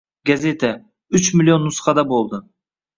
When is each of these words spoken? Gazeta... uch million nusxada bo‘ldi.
Gazeta... 0.29 0.71
uch 1.21 1.29
million 1.37 1.65
nusxada 1.69 2.09
bo‘ldi. 2.17 2.45